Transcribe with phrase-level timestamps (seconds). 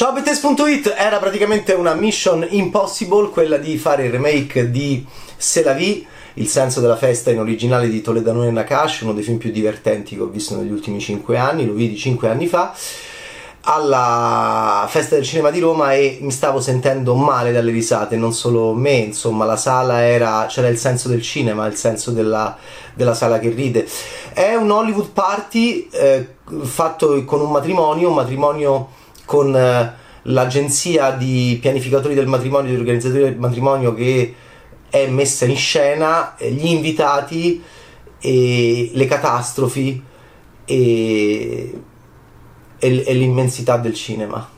[0.00, 5.04] Ciao Bettes.it era praticamente una mission impossible quella di fare il remake di
[5.36, 6.02] C'est la vie,
[6.34, 10.16] il senso della festa in originale di Toledano e Nakash, uno dei film più divertenti
[10.16, 12.74] che ho visto negli ultimi 5 anni, lo vidi 5 anni fa
[13.62, 18.72] alla festa del cinema di Roma e mi stavo sentendo male dalle risate, non solo
[18.72, 22.56] me, insomma la sala era, c'era il senso del cinema, il senso della,
[22.94, 23.86] della sala che ride.
[24.32, 26.26] È un Hollywood party eh,
[26.62, 28.88] fatto con un matrimonio, un matrimonio
[29.30, 34.34] con eh, l'agenzia di pianificatori del matrimonio, di organizzatori del matrimonio che
[34.90, 37.62] è messa in scena, gli invitati
[38.18, 40.02] e le catastrofi
[40.64, 41.80] e
[42.80, 44.48] e, e l'immensità del cinema.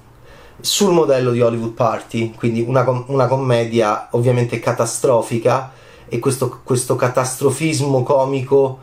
[0.58, 5.72] Sul modello di Hollywood Party, quindi una, una commedia ovviamente catastrofica
[6.08, 8.78] e questo, questo catastrofismo comico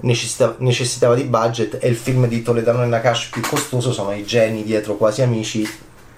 [0.00, 4.24] necessitava, necessitava, di budget e il film di Toledano e Nakash più costoso sono i
[4.24, 5.68] geni dietro quasi amici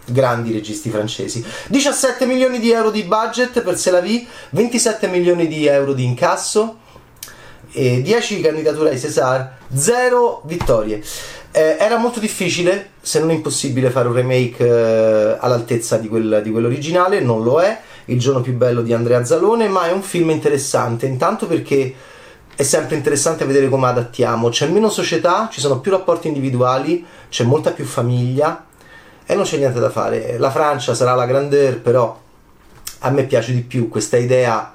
[0.05, 5.47] grandi registi francesi 17 milioni di euro di budget per Se la vie 27 milioni
[5.47, 6.79] di euro di incasso
[7.71, 11.03] e 10 candidature ai César 0 vittorie
[11.55, 16.51] eh, era molto difficile, se non impossibile, fare un remake eh, all'altezza di, quel, di
[16.51, 17.79] quell'originale, non lo è.
[18.07, 21.95] Il giorno più bello di Andrea Zalone, ma è un film interessante, intanto perché
[22.55, 24.49] è sempre interessante vedere come adattiamo.
[24.49, 28.67] C'è meno società, ci sono più rapporti individuali, c'è molta più famiglia
[29.25, 30.37] e non c'è niente da fare.
[30.39, 32.21] La Francia sarà la grandeur, però
[33.01, 34.75] a me piace di più questa idea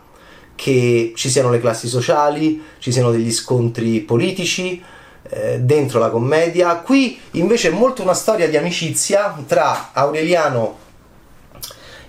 [0.56, 4.84] che ci siano le classi sociali, ci siano degli scontri politici,
[5.30, 6.78] eh, dentro la commedia.
[6.78, 10.86] Qui invece è molto una storia di amicizia tra Aureliano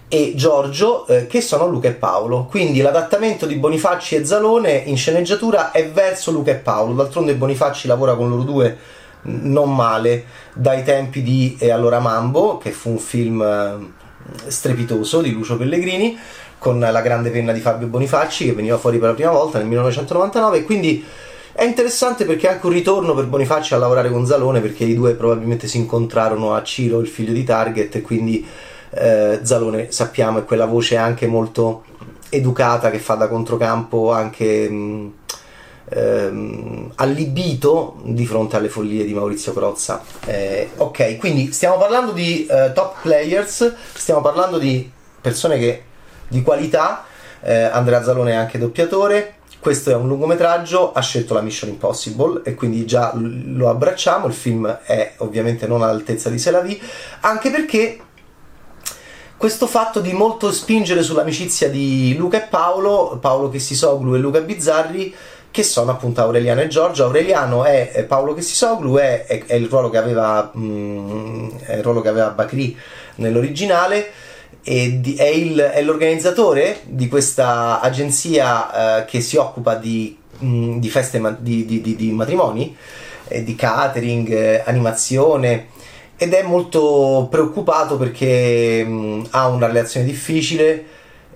[0.08, 2.46] e Giorgio, eh, che sono Luca e Paolo.
[2.46, 6.94] Quindi l'adattamento di Bonifacci e Zalone in sceneggiatura è verso Luca e Paolo.
[6.94, 8.76] D'altronde Bonifacci lavora con loro due
[9.22, 15.32] non male dai tempi di E allora Mambo, che fu un film eh, strepitoso di
[15.32, 16.18] Lucio Pellegrini,
[16.56, 19.66] con la grande penna di Fabio Bonifacci che veniva fuori per la prima volta nel
[19.66, 20.64] 1999.
[20.64, 21.04] Quindi
[21.52, 24.94] è interessante perché è anche un ritorno per Bonifacci a lavorare con Zalone perché i
[24.94, 28.46] due probabilmente si incontrarono a Ciro, il figlio di Target, e quindi
[28.90, 31.84] eh, Zalone sappiamo è quella voce anche molto
[32.30, 35.12] educata che fa da controcampo anche mh,
[35.90, 40.02] ehm, allibito di fronte alle follie di Maurizio Crozza.
[40.24, 44.90] Eh, ok, quindi stiamo parlando di eh, top players, stiamo parlando di
[45.20, 45.82] persone che,
[46.28, 47.04] di qualità.
[47.40, 52.42] Eh, Andrea Zalone è anche doppiatore, questo è un lungometraggio, ha scelto la Mission Impossible
[52.42, 56.80] e quindi già lo abbracciamo, il film è ovviamente non all'altezza di Selavi,
[57.20, 57.98] anche perché
[59.38, 65.14] questo fatto di molto spingere sull'amicizia di Luca e Paolo, Paolo Chessisoglu e Luca Bizzarri,
[65.52, 67.04] che sono appunto Aureliano e Giorgio.
[67.04, 72.08] Aureliano è Paolo Chessisoglu, è, è, è, il ruolo che aveva, mm, il ruolo che
[72.08, 72.76] aveva Bacri
[73.16, 74.10] nell'originale
[74.62, 80.78] di, è, il, è, l'organizzatore di questa agenzia eh, che si occupa di, mh, mm,
[80.78, 82.76] di feste ma, di, di, matrimoni,
[83.28, 85.68] eh, di catering, eh, animazione
[86.18, 90.84] ed è molto preoccupato perché mh, mm, ha una relazione difficile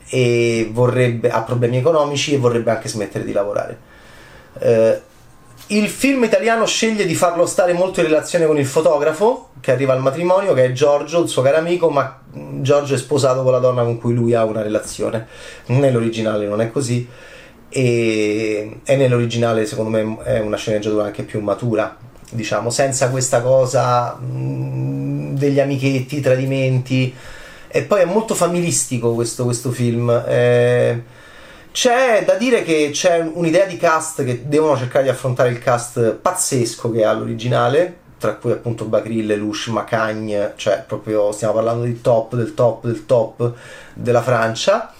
[0.08, 3.78] e vorrebbe, ha problemi economici e vorrebbe anche smettere di lavorare.
[4.58, 5.00] Eh,
[5.68, 9.92] il film italiano sceglie di farlo stare molto in relazione con il fotografo che arriva
[9.92, 12.20] al matrimonio, che è Giorgio, il suo caro amico, ma
[12.60, 15.28] Giorgio è sposato con la donna con cui lui ha una relazione.
[15.66, 17.08] Nell'originale non è così.
[17.68, 21.96] E, e nell'originale, secondo me, è una sceneggiatura anche più matura,
[22.32, 27.14] diciamo, senza questa cosa mh, degli amichetti, tradimenti.
[27.68, 30.10] E poi è molto familistico questo, questo film.
[30.26, 31.02] Eh,
[31.72, 36.12] c'è da dire che c'è un'idea di cast che devono cercare di affrontare il cast
[36.12, 42.00] pazzesco che ha l'originale, tra cui appunto Bacri, Lelouch, Macagne, cioè proprio stiamo parlando di
[42.00, 43.52] top, del top, del top
[43.94, 44.92] della Francia.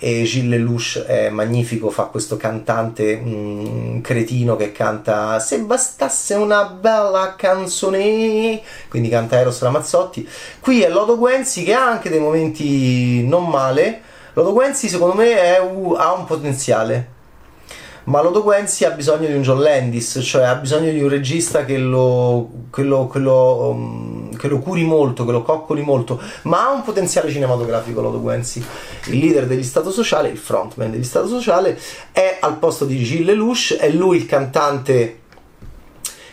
[0.00, 6.64] E Gilles Lelouch è magnifico, fa questo cantante mm, cretino che canta Se bastasse una
[6.64, 10.28] bella canzone, quindi canta Eros Ramazzotti.
[10.60, 14.02] Qui è Lodo Guenzi che ha anche dei momenti non male
[14.38, 17.08] Lodo Guenzi secondo me un, ha un potenziale,
[18.04, 21.64] ma Lodo Guenzi ha bisogno di un John Landis, cioè ha bisogno di un regista
[21.64, 26.18] che lo, che lo, che lo, um, che lo curi molto, che lo coccoli molto,
[26.42, 28.64] ma ha un potenziale cinematografico Lodo Guenzi.
[29.06, 31.78] Il leader degli Stato Sociale, il frontman degli Stato Sociale,
[32.12, 35.20] è al posto di Gilles Lelouch, è lui il cantante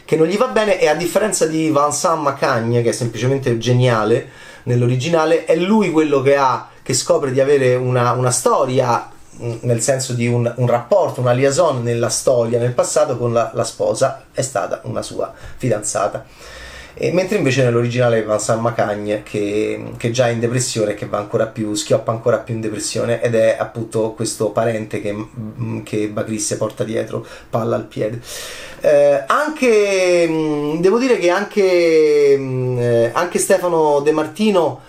[0.06, 4.30] che non gli va bene e a differenza di Vincent Macagne, che è semplicemente geniale
[4.64, 10.14] nell'originale, è lui quello che ha che scopre di avere una, una storia nel senso
[10.14, 14.42] di un, un, rapporto, una liaison nella storia, nel passato con la, la, sposa, è
[14.42, 16.26] stata una sua fidanzata.
[16.98, 21.48] E, mentre invece nell'originale Vincent Macagne che, che già è in depressione che va ancora
[21.48, 25.14] più, schioppa ancora più in depressione ed è appunto questo parente che,
[25.84, 28.22] che Bacrisse porta dietro, palla al piede.
[28.80, 34.82] Eh, anche devo dire che anche, eh, anche Stefano De Martino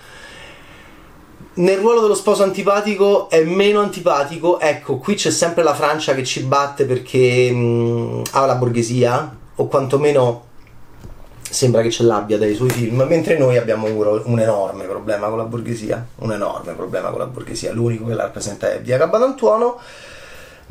[1.54, 4.60] nel ruolo dello sposo antipatico è meno antipatico.
[4.60, 9.66] Ecco, qui c'è sempre la Francia che ci batte perché mh, ha la borghesia, o
[9.66, 10.45] quantomeno
[11.52, 15.38] sembra che ce l'abbia dai suoi film, mentre noi abbiamo un, un, enorme problema con
[15.38, 16.06] la borghesia.
[16.16, 17.72] Un enorme problema con la borghesia.
[17.72, 19.78] L'unico che la rappresenta è Via Cabadantuono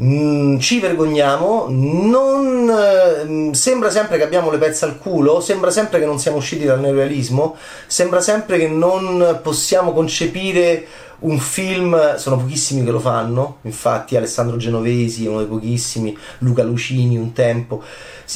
[0.02, 6.00] Mm, ci vergogniamo, non, eh, sembra sempre che abbiamo le pezze al culo, sembra sempre
[6.00, 7.56] che non siamo usciti dal neorealismo,
[7.88, 10.86] sembra sempre che non possiamo concepire
[11.20, 16.64] un film, sono pochissimi che lo fanno, infatti Alessandro Genovesi è uno dei pochissimi, Luca
[16.64, 17.82] Lucini un tempo,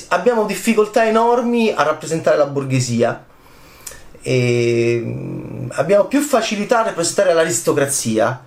[0.09, 3.25] abbiamo difficoltà enormi a rappresentare la borghesia.
[4.21, 8.43] E mm, abbiamo più facilità a rappresentare l'aristocrazia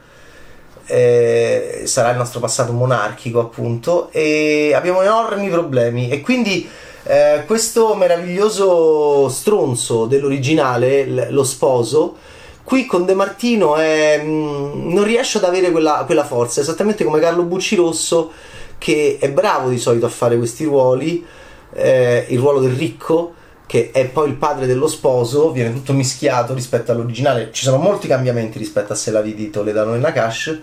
[0.86, 6.10] eh, sarà il nostro passato monarchico appunto e abbiamo enormi problemi.
[6.10, 6.68] E quindi
[7.04, 12.16] eh, questo meraviglioso stronzo dell'originale, l- lo sposo,
[12.62, 17.04] qui con De Martino è, mh, mm, non riesce ad avere quella, quella, forza, esattamente
[17.04, 18.30] come Carlo Bucci Rosso
[18.78, 21.24] che è bravo di solito a fare questi ruoli,
[21.72, 23.34] eh, il ruolo del ricco
[23.72, 27.48] che è poi il padre dello sposo, viene tutto mischiato rispetto all'originale.
[27.52, 30.60] Ci sono molti cambiamenti rispetto a Se la vidi Toledano e Nakash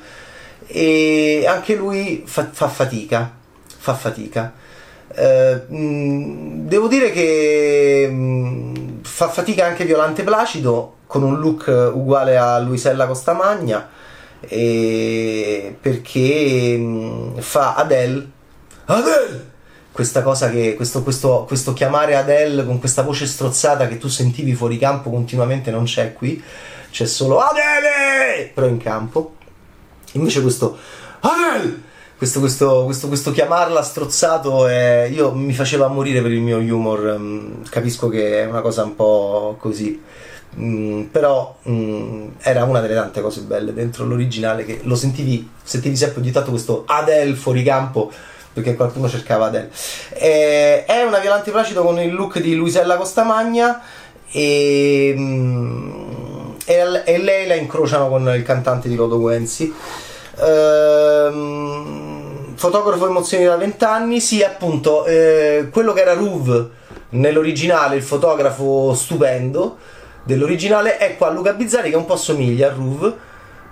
[0.67, 3.33] e anche lui fa, fa fatica,
[3.65, 4.53] fa fatica.
[5.11, 13.07] Eh, devo dire che fa fatica anche Violante Placido con un look uguale a Luisella
[13.07, 13.89] Costamagna
[14.39, 15.73] perché
[17.39, 18.27] fa Adele
[18.85, 19.48] Adele
[19.99, 24.53] questa cosa che questo, questo, questo chiamare Adele con questa voce strozzata che tu sentivi
[24.53, 26.41] fuori campo continuamente non c'è qui,
[26.89, 29.35] c'è solo Adele però in campo.
[30.13, 30.77] Invece questo
[31.19, 31.81] Adele
[32.15, 37.17] questo, questo, questo, questo, chiamarla strozzato è, io mi faceva morire per il mio humor.
[37.19, 40.01] Mm, capisco che è una cosa un po' così.
[40.57, 45.97] Mm, però mm, era una delle tante cose belle dentro l'originale che lo sentivi, sentivi
[45.97, 48.11] sempre ogni tanto questo Adele fuori campo
[48.53, 49.69] perché qualcuno cercava Adele.
[50.13, 53.81] Eh, è una Violante Placido con il look di Luisella Costamagna
[54.31, 59.73] e, mm, e, e, lei la incrociano con il cantante di Rodo Guenzi.
[60.41, 62.19] Ehm,
[62.55, 66.69] fotografo emozioni da vent'anni, sì appunto, eh, quello che era Ruv
[67.09, 69.77] nell'originale, il fotografo stupendo
[70.23, 73.15] dell'originale, è qua Luca Bizzarri che un po' somiglia a Ruv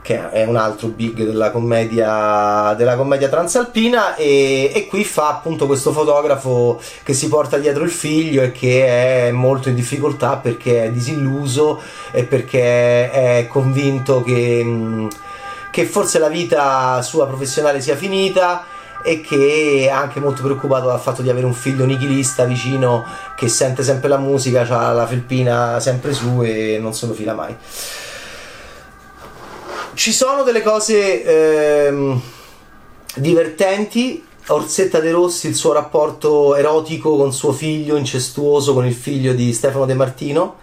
[0.08, 5.66] che è un altro big della commedia, della commedia transalpina e, e, qui fa appunto
[5.66, 10.86] questo fotografo che si porta dietro il figlio e che è molto in difficoltà perché
[10.86, 11.82] è disilluso
[12.12, 15.10] e perché è convinto che,
[15.72, 18.64] che forse la vita sua professionale sia finita
[19.04, 23.04] e che è anche molto preoccupato dal fatto di avere un figlio nichilista vicino
[23.36, 27.34] che sente sempre la musica, ha la felpina sempre su e non se lo fila
[27.34, 27.54] mai.
[29.98, 32.22] Ci sono delle cose ehm,
[33.16, 34.24] divertenti.
[34.50, 39.52] Orsetta De Rossi, il suo rapporto erotico con suo figlio, incestuoso con il figlio di
[39.54, 40.58] Stefano De Martino,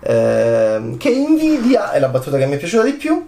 [0.00, 3.26] ehm, che invidia, è la battuta che mi è piaciuta di più.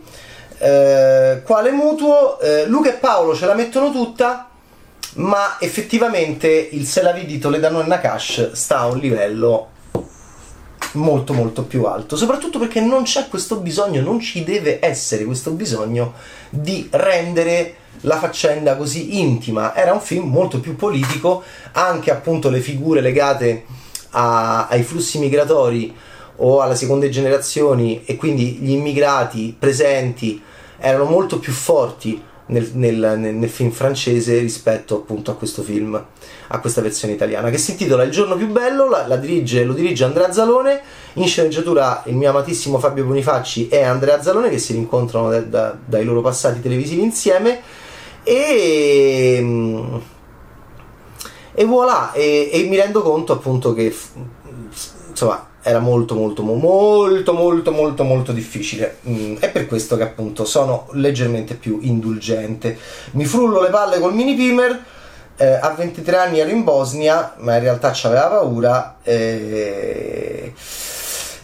[0.56, 2.40] Eh, quale mutuo?
[2.40, 4.49] Eh, Luca e Paolo ce la mettono tutta,
[5.16, 9.75] ma effettivamente il Se la vidi Toledano e Nakash sta a un livello
[10.96, 15.52] molto molto più alto, soprattutto perché non c'è questo bisogno, non ci deve essere questo
[15.52, 16.14] bisogno
[16.50, 19.74] di rendere la faccenda così intima.
[19.74, 23.64] Era un film molto più politico, anche appunto le figure legate
[24.10, 25.94] a, ai flussi migratori
[26.36, 30.42] o alle seconde generazioni e quindi gli immigrati presenti
[30.78, 36.02] erano molto più forti nel, nel, nel, film francese rispetto appunto a questo film,
[36.48, 39.72] a questa versione italiana, che si intitola Il giorno più bello, la, la dirige, lo
[39.72, 40.80] dirige Andrea Zalone,
[41.14, 45.76] in sceneggiatura il mio amatissimo Fabio Bonifacci e Andrea Zalone che si rincontrano da, da,
[45.84, 47.60] dai loro passati televisivi insieme
[48.22, 50.02] e...
[51.58, 53.96] E voilà, e, e mi rendo conto appunto che
[55.08, 58.99] insomma era molto molto molto molto molto molto difficile.
[59.08, 62.78] Mm, è per questo che appunto sono leggermente più indulgente.
[63.12, 64.85] Mi frullo le palle col mini pimer
[65.37, 70.52] eh, a 23 anni ero in Bosnia ma in realtà ci aveva paura eh,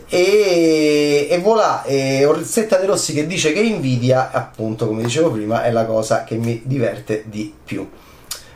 [0.08, 5.64] e, e voilà e Orsetta De Rossi che dice che invidia appunto come dicevo prima
[5.64, 7.86] è la cosa che mi diverte di più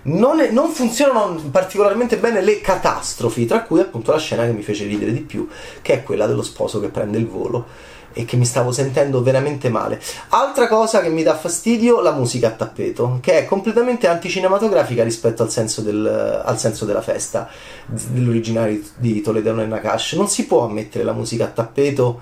[0.06, 4.62] non, è, non, funzionano particolarmente bene le catastrofi, tra cui appunto la scena che mi
[4.62, 5.48] fece ridere di più,
[5.82, 9.68] che è quella dello sposo che prende il volo e che mi stavo sentendo veramente
[9.68, 10.00] male.
[10.28, 15.42] Altra cosa che mi dà fastidio, la musica a tappeto, che è completamente anticinematografica rispetto
[15.42, 17.48] al senso, del, al senso della festa
[17.86, 20.14] dell'originale di Toledano e Nakash.
[20.14, 22.20] Non si può mettere la musica a tappeto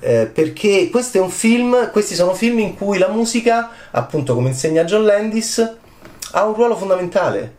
[0.00, 4.48] eh, perché questo è un film, questi sono film in cui la musica, appunto come
[4.48, 5.76] insegna John Landis,
[6.32, 7.56] ha un ruolo fondamentale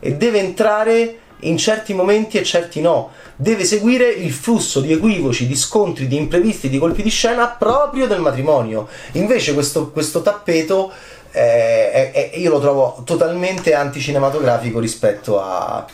[0.00, 3.10] e deve entrare in certi momenti e certi no.
[3.36, 8.06] Deve seguire il flusso di equivoci, di scontri, di imprevisti, di colpi di scena proprio
[8.06, 8.88] del matrimonio.
[9.12, 10.90] Invece questo, questo tappeto
[11.30, 15.86] eh, è, io lo trovo totalmente anticinematografico rispetto a,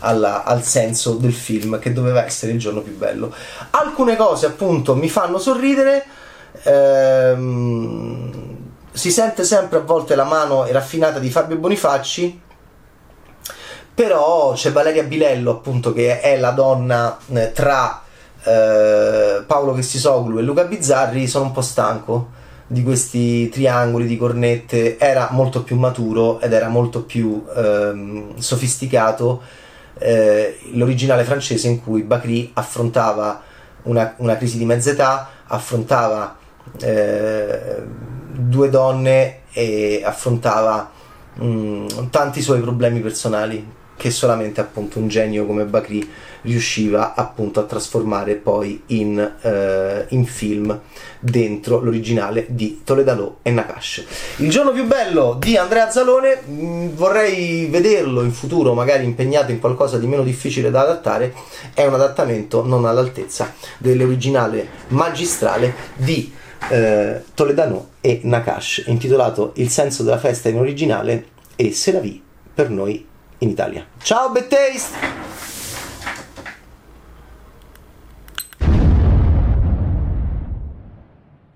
[0.00, 3.34] alla, al senso del film che doveva essere il giorno più bello.
[3.70, 6.04] Alcune cose appunto mi fanno sorridere.
[6.64, 8.51] Ehm,
[8.92, 12.40] si sente sempre a volte la mano raffinata di Fabio Bonifacci
[13.94, 18.02] però c'è Valeria Bilello appunto che è la donna eh, tra
[18.44, 21.28] eh, Paolo Chessisoglu e Luca Bizzarri.
[21.28, 22.30] Sono un po' stanco
[22.66, 24.98] di questi triangoli di cornette.
[24.98, 29.42] Era molto più maturo ed era molto più ehm, sofisticato
[29.98, 33.42] eh, l'originale francese in cui Bacri affrontava
[33.82, 36.36] una, una crisi di mezza età affrontava
[36.80, 37.82] eh,
[38.32, 40.90] due donne e affrontava
[41.34, 46.10] mh, mm, tanti suoi problemi personali che solamente appunto un genio come Bakri
[46.42, 50.76] riusciva appunto a trasformare poi in, eh, in film
[51.20, 54.04] dentro l'originale di Toledano e Nakash.
[54.38, 59.52] Il giorno più bello di Andrea Zalone mh, mm, vorrei vederlo in futuro magari impegnato
[59.52, 61.32] in qualcosa di meno difficile da adattare
[61.72, 66.40] è un adattamento non all'altezza dell'originale magistrale di
[66.70, 71.26] eh, Toledano e Nakash intitolato Il senso della festa in originale
[71.56, 72.22] e Se la vi
[72.54, 73.06] per noi
[73.38, 73.86] in Italia.
[74.02, 75.31] Ciao Bad Taste!